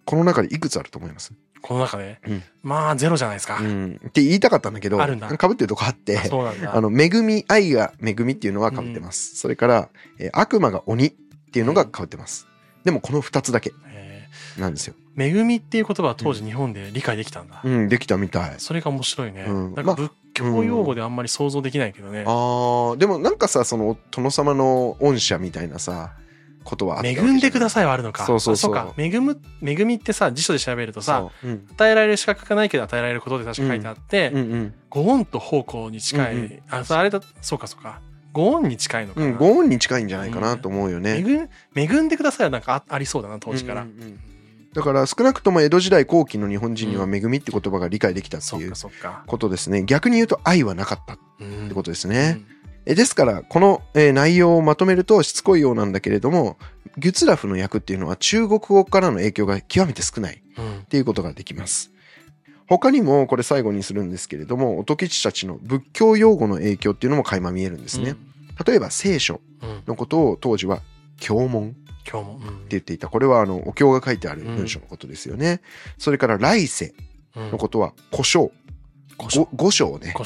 [0.04, 1.32] この中でいくつあると思います？
[1.60, 2.20] この中で？
[2.24, 2.42] うん。
[2.62, 3.64] まあ、ゼロじゃないですかう。
[3.64, 4.00] ん。
[4.06, 9.34] って言いたかったんだけど、あるんだかぶってるとこあってあ、の、恵み、愛が恵みっていうのはかぶってます。
[9.34, 9.88] それから、
[10.20, 11.10] えー悪魔が鬼っ
[11.50, 12.46] ていうのがかぶってます。
[12.84, 14.94] でもこの二つだけえなんですよ。
[15.16, 17.60] ー恵みっていう言葉は当時日本で理解できたんだ。
[17.64, 18.54] うん、できたみたい。
[18.58, 19.46] それが面白いね。
[19.48, 22.22] うんまあなんか仏教用語であんまり想像できないけどね。
[22.24, 26.12] あー、でもなんかさ、その、殿様の恩赦みたいなさ、
[26.66, 28.26] ことはあった恵んでくださいはあるのか。
[28.26, 28.94] そうそうそうあか。
[28.98, 34.74] 恵む、恵みってさ、辞書で調べるとさ、そううん与えられる資格がないけど与えられることで確か書いてあって、うんうん。
[34.90, 38.00] ご恩と奉公に近い、うんうんあ、そうあれだ、そうかそうか。
[38.32, 39.26] ご恩に近いのかな。
[39.26, 41.16] うん、ご恩に近いんじゃないかなと思うよね。
[41.18, 43.82] 恵ん恵んでくださいはなんかあありそうだな、当時から。
[43.82, 44.20] うんうんうん
[44.76, 48.74] だから少なくとも江戸時代後期の日本人には恵みって言葉が理解できたっていう。
[49.26, 49.84] ことですね。
[49.84, 52.38] 逆に言うと愛はなかったっってことですね。
[52.38, 52.55] え
[52.94, 56.56] ですから、この、えー内容をまとめるとしつこいようなんだけれども、
[56.98, 60.84] ギュツラフの訳っていうのは中国語からの影響が極めて少ないっうん。
[60.88, 61.90] ていうことができます。
[62.68, 68.14] 他にもこれ最後にするんですけれども、音吉たちの仏教用語の影響っていうのも垣間見えるんですね。
[68.66, 69.68] 例えば聖書うん。
[69.70, 69.82] うん。
[69.86, 70.80] のことを当時は
[71.18, 73.08] 経文って言っていた。
[73.08, 75.60] これはあのお経が書いてある文章のことですよね。
[75.98, 76.94] それから来世
[77.36, 78.52] うんのことは古書。
[79.18, 80.14] 五章ね。
[80.16, 80.24] 五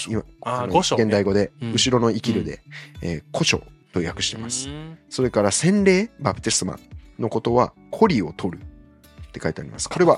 [0.83, 2.63] 章ね現代語で、うん後ろの生きるで、
[3.03, 4.69] えー古書と訳してます。
[4.69, 6.79] うんそれから洗礼、バプテスマ
[7.19, 9.89] のことは、コリを取るって書いてあります。
[9.89, 10.17] これは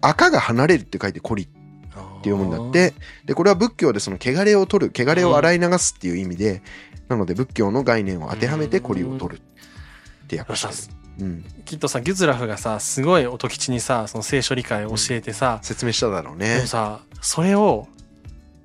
[0.00, 2.94] 赤が離れるって書いてコリって読むんだって。
[3.24, 6.62] で、これは仏教でその汚れを取る、汚れを洗い流すっていう意味で、
[7.08, 10.98] なので仏教の概念を当てはめてコリを取るって訳してる。
[11.18, 11.44] うん。
[11.64, 16.66] きっとさギュズラフがさすごい音吉にさその聖書理解を教えてさ、説明しただろうでねも。
[16.66, 17.88] さそれを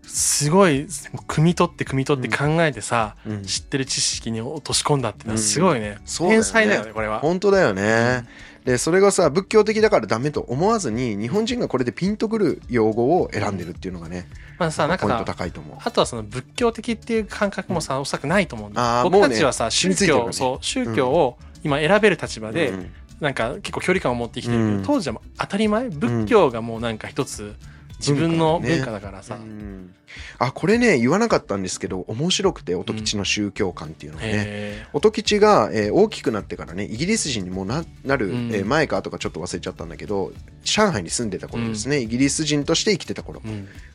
[0.03, 0.87] すごい
[1.27, 3.43] 汲み取って汲み取って考えてさ、うん。
[3.43, 5.41] 知ってる知識に落とし込んだってのはうん。
[5.41, 6.43] すごいね,、そうだよね。
[6.43, 7.19] 天才だよねこれは。
[7.19, 8.25] 本当だよね。
[8.65, 14.27] で、それがさ、仏教的だからダメと思わずに、日本人がこれでピンとくる用語を選んでるっていうのがね、
[14.59, 15.77] まあさなんかポイントさ高いと思う。
[15.83, 22.91] あとはその仏教的っていう感覚もさ、おそらくないと思うんだ僕たちはさ、宗教、ねそう宗教を今選べる立場で、うん。
[23.19, 24.83] なんか結構距離感を持ってきてるけど、うん。
[24.83, 25.89] 当時は当たり前？
[25.89, 27.55] 仏教がもうなんか一つ
[28.01, 29.93] 自分の文化だからさ、うん。
[30.39, 38.49] あこれね言わなかったんですけど面白くて音吉の宗教観っていうのがね、へ音吉が、えー大きくなってからねイギリス人にもななる、うん。
[38.53, 40.33] えー前かとかちょっと忘れちゃったんだけど
[40.63, 43.41] 上海に住んでた頃ですね、イギリス人として生きてた頃。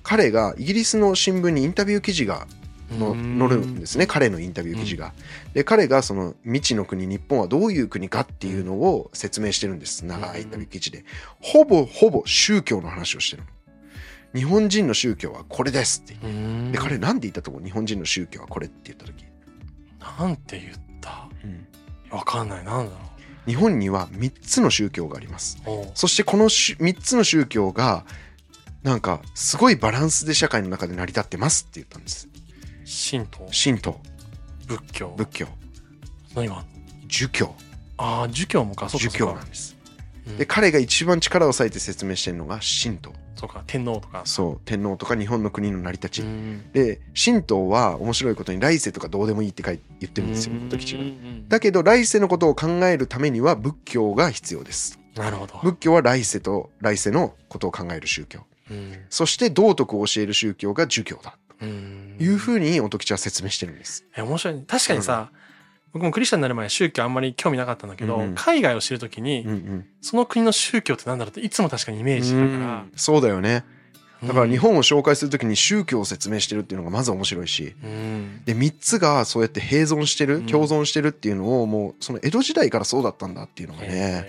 [0.02, 2.46] 彼がイギリスの新聞にインタビュー記事が
[2.98, 3.38] のうん。
[3.38, 4.06] 載るんですね。
[4.06, 5.12] 彼のインタビュー記事が。
[5.54, 10.04] で彼がその未知の国日本はどういう国かっていうのを説明してるんです。
[10.04, 11.04] 長いインタビュー記事で。
[11.40, 13.48] ほぼほぼ宗教の話をしてるの。
[14.36, 16.14] 日本人の宗教はこれですって。
[16.22, 16.70] うん。
[16.72, 17.62] で彼なんで言ったと思う？
[17.62, 19.24] 日本人の宗教はこれって言った時、
[20.20, 21.28] なんて言った？
[22.14, 22.64] わかんない。
[22.64, 22.98] なんだろ
[23.46, 25.58] 日本には3つの宗教があります。
[25.94, 28.04] そしてこの3つの宗教が
[28.82, 32.28] なんかすごいバランスで社会の中で成り立ってますって言ったんです。
[33.10, 33.48] 神道？
[33.52, 34.00] 神道、
[34.66, 35.14] 仏教？
[35.16, 35.48] 仏教、
[36.34, 36.64] 何が？
[37.08, 37.54] 儒教、
[37.96, 38.88] ああ儒教もか。
[38.88, 39.08] そうか。
[39.08, 39.76] 儒教なんです。
[40.26, 40.38] うん。
[40.38, 44.22] で彼が一番力を割いて説明してるのが神道そうか天皇とか。
[44.24, 46.72] そう天皇とか日本の国の成り立ち、うん。
[46.72, 51.02] で神道は面白いことに来世とかどうでもいいって書い言ってるんですよ時吉が。
[51.02, 54.98] うんだけど来世のことを考えるためには仏教が必要です。
[55.14, 58.40] なるほど、仏教は来世と来世のことを考える宗教。
[58.70, 58.92] うん。
[59.08, 61.36] そして道徳を教える宗教が儒教だ。
[61.60, 62.14] うん。
[62.18, 64.04] というふうに音吉は説明してるんです。
[64.16, 64.54] え面白い。
[64.54, 65.30] ね確かにさ、
[65.96, 68.34] 僕もクリスチャンになる前宗教あんまり興味なかったんだけど、うんうん。
[68.34, 69.86] 海外を知るときに、うんうん。
[70.02, 72.48] その国の宗教ってなんだろうっていつも確かにイメージだから。
[72.48, 73.64] うんそうだよね。
[74.24, 77.74] だから日本、本を紹介するときに宗教を説明してるっていうのがまず面白いし。
[77.82, 78.42] うん。
[78.44, 80.46] で3つがそうやって併存してるうん。
[80.46, 84.26] 共存してるっていうのをもうその江戸時代からそうだったんだっていうのがね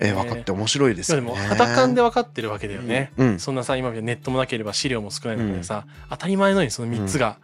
[0.00, 1.26] えー分かって面白いですよね。
[1.26, 3.38] いやでも肌感で分かってるわけだよね、うん。
[3.38, 7.38] そんなさ今ネットもなければ資料も少ない中でさ、当たり前のようにその3つが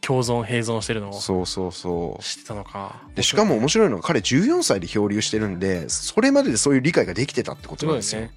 [0.00, 2.22] 共存併存してるのをそうそうそう。
[2.22, 3.02] 知ってたのか。
[3.14, 8.20] でしかも面白いのが彼14歳で漂流してるんでそれまででそういう理解ができてたってこすとなんですよ。
[8.20, 8.34] ごいね、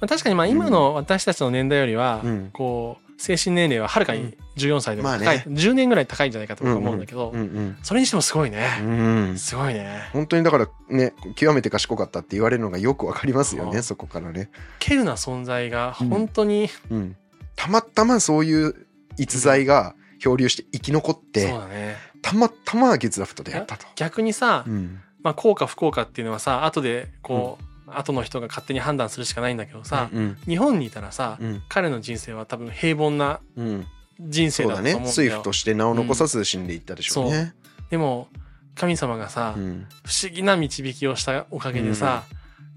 [0.00, 2.50] まあ、確かにまあ今の私たちの年代よりは、うん。
[2.52, 5.44] こう精神年齢ははるかに14歳でも高い、まあね。
[5.48, 9.38] 10年ぐらい高いんじゃないかと僕は思うんだけど、うんうんそれにしてもすごいね、うん。
[9.38, 10.08] すごいね。
[10.14, 14.48] 本当にだからね極めて賢かったって言われるのがよくわかりますようんねそこからね、
[14.82, 17.16] 稀有な存在が本当に、うん。
[17.56, 18.86] たまたまそういう
[19.18, 21.96] 逸材が漂流して生き残って、だね。
[22.22, 23.86] たまたま月ラフと出会ったと。
[23.96, 25.00] 逆にさ、うん。
[25.22, 31.62] まあ幸か不幸かっていうのはさ後でこう、後の人が勝手に判断するしかないんだけどさ、うん日本にいたらさ、うん。
[31.68, 33.86] 彼の人生は多分平凡なうん。
[34.20, 34.98] 人生だだと思うんだよ。
[35.00, 35.06] ね。
[35.12, 37.54] 水夫として名を残さず死んでいったでしょうね。
[37.88, 38.28] でも
[38.74, 39.86] 神様がさ、うん。
[40.04, 42.24] 不思議な導きをしたおかげでさ、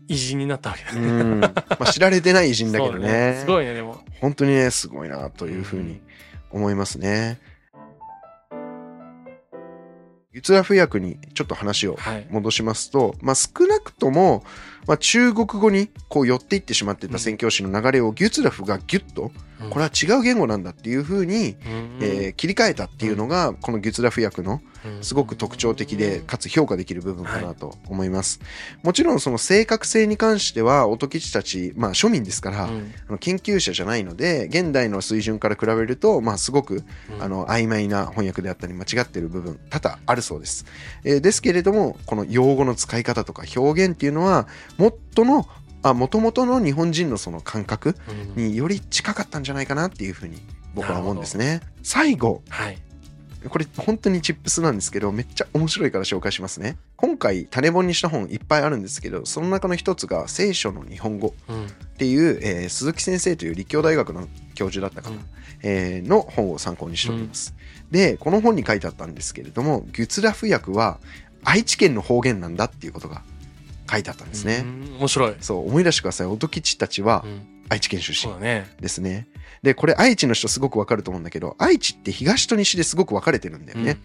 [0.08, 1.08] 偉人になったわけだね。
[1.08, 1.40] うん。
[1.42, 3.38] まあ、知られてない偉人だけど そうね。
[3.40, 4.04] すごいねでも。
[4.22, 6.02] 本当にねすごいなというふうに
[6.54, 7.40] 思いますね。
[10.32, 14.44] ユツラフ役にちょっと話をはい戻しますと、まあ、少なくとも、
[14.88, 19.32] まあ、中国語にこう寄っていってしまってた宣教師の流れをギュツラフがギュッと
[19.70, 21.56] これは違う言語なんだっていうふうに、
[22.02, 24.62] えー切り替えたっていうのがこのギュツラフ役の
[25.02, 28.42] すごく特徴的でかつ評価できる部分かなと思います。
[28.82, 32.70] もちろんその正確性に関しては音吉たち、まあ庶民ですから、あ
[33.12, 36.84] の研究者じゃないので現代の水準から比べると、まあ、すごく
[37.20, 40.66] あの曖昧な翻訳であったり間違っている部分多々あるそうです。
[41.04, 45.48] えーですけれどもこの用語の使い方とか表現っていうのはもっとの
[45.84, 47.96] あ元々の日本人のその感覚
[48.36, 50.42] により近かったんじゃないかなっていうふうに
[50.74, 51.62] 僕は思うんですね。
[51.84, 52.42] 最後。
[52.50, 52.78] はい。
[53.50, 56.78] これ本当にチップスなんですけどめっちゃ面白いから紹介しますね。
[56.96, 61.66] 今回種本にした本いっぱいあるんですけどその中の一つが聖書の日本語うん。
[61.66, 65.24] っていう、えー鈴木先生という立教大学の教授だったかな、うん。
[65.64, 67.54] えーの本を参考にしております。
[67.92, 71.00] でこの本に書いてあったんですけれどもギュツラフ訳は
[71.44, 73.24] 愛知県の方言なんだっていうことが
[73.90, 74.64] 書いてあったんですね。
[74.64, 76.28] うん面白い、そう思い出してください。
[76.28, 77.48] 音吉たちはうん。
[77.70, 79.28] 愛知県出身ですね。
[79.64, 83.98] でこれ愛知の人すごくわかると思うんだけど愛知って東と西ですごく分かれてるんだよね。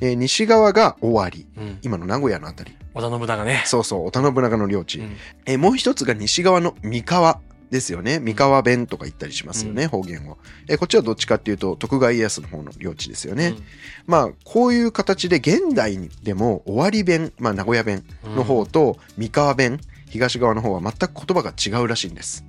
[0.00, 1.78] えー西側が尾張うん。
[1.82, 2.76] 今の名古屋のあたり。
[2.94, 3.62] 織田信長ね。
[3.64, 5.16] そうそう織田信長の領地、うん。
[5.46, 8.20] えーもう一つが西側の三河ですよね。
[8.20, 13.54] 三河弁とか言ったりしますよね、方言を、えーこっちはどっちかっていうと徳川家康の方の領地ですよね、
[14.06, 22.44] まあこういう形で現代でも尾張弁、まあ、名古屋弁うんの方と三河弁東側の方は全く言葉が違うらしいんです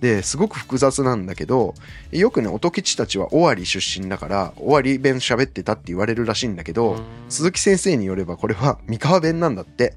[0.00, 1.74] ですごく複雑なんだけど
[2.12, 7.02] よくね音吉たちは尾張出身だから尾張弁喋ってたって言われるらしいんだけど、うん。
[7.28, 9.94] 鈴木先生によればこれは 三河弁なんだって。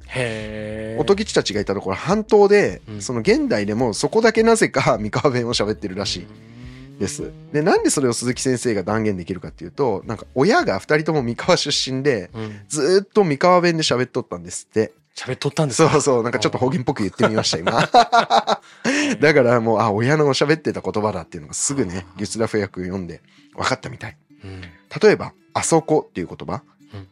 [0.99, 3.01] 音吉たちがいたところ半島で、うん。
[3.01, 6.27] その現代でもそこだけなぜか 三河弁を喋ってるらしい
[6.99, 7.31] です。
[7.53, 12.59] でなんでそれを鈴木先生が断言できるかっていうとなんか親が二人とも三河出身でうん。
[12.67, 14.91] ずーっと三河弁で喋っとったんですって。
[15.25, 15.89] 喋っとったんですか？
[15.91, 17.71] そうそうなんかちょっと方言っぽく言ってみました今。
[19.19, 23.21] だからもうあ親の喋ってた言葉だっていうのがすぐねリュツラフ訳読んで
[23.55, 24.17] 分かったみたい。
[24.43, 24.61] うん。
[24.61, 26.63] 例えば「あそこ」っていう言葉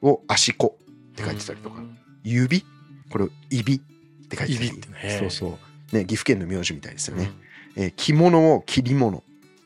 [0.01, 0.77] を「あしこ」
[1.11, 2.65] って書いてたりとかうん「指」
[3.11, 3.79] これを「いび」っ
[4.27, 4.71] て書いてたり。
[5.03, 5.17] ね。
[5.19, 5.59] そうそ
[5.91, 7.31] う、ね、岐阜県の名字みたいですよね、
[7.75, 7.83] うん。
[7.83, 9.21] えー着物を切り物っ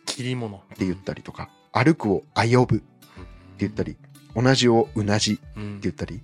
[0.05, 0.57] 切り物。
[0.57, 2.85] って言ったりとか歩くをあよぶって
[3.59, 3.95] 言ったり
[4.35, 6.21] 同じをうなじってうん言ったり、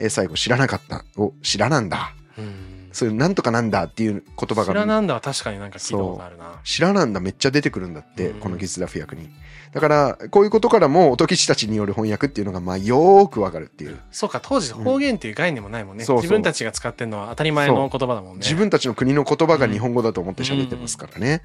[0.00, 1.04] えー最後知らなかった。
[1.16, 2.14] を知らなんだ。
[2.38, 2.88] うん。
[2.92, 4.64] そういうなんとかなんだっていう言葉が。
[4.64, 6.60] 知らなんだは確かになんか聞いたことあるな。
[6.64, 8.40] 知らなんだめっちゃ出てくるんだって、うん。
[8.40, 9.30] このギスラフ訳に。
[9.72, 14.00] だからこういうことからも音吉たちによる翻訳っていうのがまあよーくわかるっていう。
[14.10, 16.04] そうか当時方言っていう概念もないもんね。
[16.04, 16.22] そうそう。
[16.22, 18.38] 自分たちが使ってるのは当たり前の言葉だもんね。
[18.38, 21.42] 自分たちの国の言葉が日本語だと思って喋ってますからね、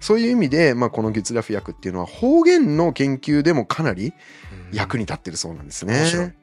[0.00, 4.12] そういう意味で、まあ、このギツラフ訳っていうのは方言の研究でもかなり
[4.70, 4.76] うん。
[4.76, 6.34] 役に立ってるそうなんですね。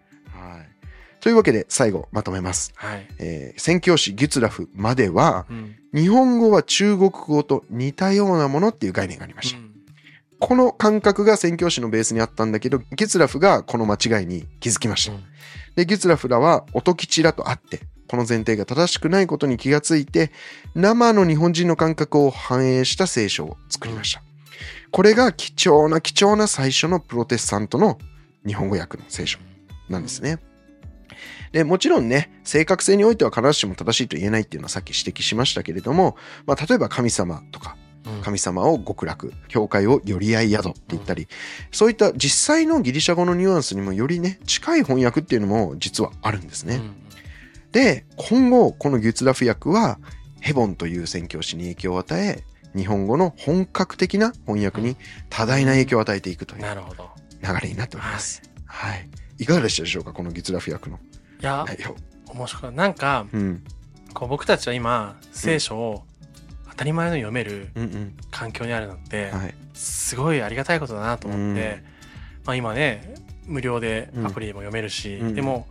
[1.26, 2.72] というわけで最後まとめます。
[2.76, 3.08] はい。
[3.18, 5.76] えー宣教師ギュツラフまでは、うん。
[5.92, 9.58] 日本語は中国語と似たようなものっていう概念がありました。
[9.58, 9.72] うん
[10.38, 15.14] この感覚が宣教師のベースにあったんだけど、ギュツラフがこの間違いに気づきました。
[15.76, 20.32] で、ギュツラフらは音吉らと会って、この前提が正しくないことに気がついて、
[20.76, 24.22] 生の日本人の感覚を反映した聖書を作りました。
[24.92, 27.98] これが貴重な貴重な最初のプロテスタントの
[28.46, 29.40] 日本語訳の聖書
[29.90, 30.38] なんですね。
[31.56, 41.28] で、もちろんね、正確性においては必ずしも正しいと言えないっていうのはさっき指摘しましたけれども、まあ、例えば神様とか、うん神様を極楽、教会をより合い宿って言ったり、
[41.72, 46.76] そういった実際のギリシャ語のニュアンスにもよりね、近い翻訳っていうのも実はあるんですね。
[46.76, 47.06] うん
[47.72, 50.00] で、今後、このギュツラフ訳は、
[50.40, 54.96] ヘボンという宣教師に影響を与え、日本語の本格的な翻訳に
[55.30, 56.62] 多大な影響を与えていくという。
[56.62, 58.42] 流れになっております。
[58.66, 59.10] はい。
[59.40, 61.00] いかがでしたでしょうかこのギュツラフ訳の？
[61.42, 61.66] いや。
[62.28, 62.76] 面白かった。
[62.76, 63.64] なんか、うん。
[64.14, 66.04] こう僕たちは今、聖書を
[66.70, 67.70] 当たり前の読める。
[68.32, 69.54] 環境にあるのって、はい。
[69.74, 71.84] すごいありがたいことだなと思って、
[72.46, 75.68] まあ今ね、無料でアプリでも読めるし、うんでも、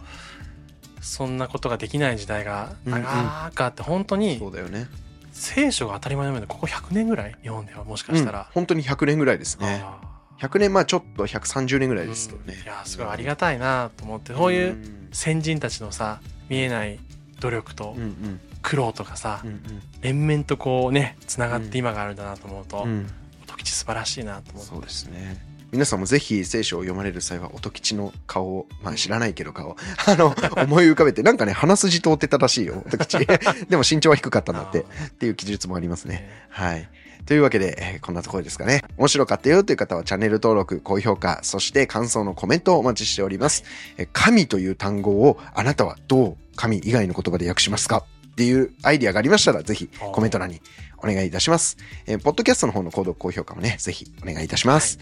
[1.00, 4.87] そんなことができない時代が長くあって、本当にそうだよね。
[5.33, 8.48] 聖書が当たり前のようにここ100年ぐらい日本ではもしかしたうんら。
[8.55, 9.83] 本当に100年ぐらいですね。
[9.85, 10.00] あ
[10.40, 12.55] 100年、まあちょっと130年ぐらーいですけどね。
[12.59, 14.77] うんいや、すごいありがたいなと思って、こういう
[15.14, 16.98] 先人たちのさ、見えない
[17.40, 19.62] 努力とうんうん苦労とかさ、うん
[20.00, 23.11] 連綿とこうね、つながっうんて今があるんだなと思うと、うんうん
[23.46, 24.70] 音吉素晴らしいなと思って。
[24.70, 25.37] そうですね。
[25.70, 33.18] 皆さんもぜひ聖書を読まれる際は音吉の顔を、まあ知らないけど顔、 あの、思い浮かべて、なんかね、鼻筋通ってたらしいよ、音吉。
[33.68, 34.85] でも身長は低かったんだって、っ
[35.18, 36.29] ていう記述もありますね。
[36.48, 36.88] はい。
[37.27, 38.83] というわけで、えーこんなところですかね。
[38.98, 43.64] 面白かったよという方はチャンネル登録、高評価、そして感想のコメントをお待ちしております。
[43.96, 48.05] えー神という単語をあなたはどう神以外の言葉で訳しますか？
[48.33, 50.61] っていうアイディアがありましたら、ぜひコメント欄に
[50.98, 51.77] お願いいたします。
[52.07, 54.98] えーポッドキャストの方の購読、高評価もね、ぜひお願いいたします。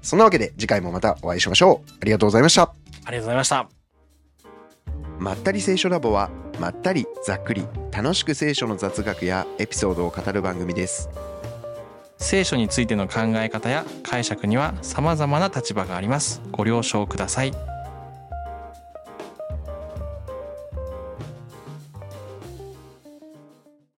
[0.00, 1.90] そんなわけで次回もまたお会いしましょう。
[2.00, 2.62] ありがとうございました。
[2.62, 3.68] ありがとうございました。
[5.18, 11.08] まったり聖書ラボはまったりざっくり楽しく聖書の雑学やエピソードを語る番組です
[12.18, 16.42] 聖書についての考え方や解釈には様々な立場があります。
[16.50, 17.77] ご了承ください。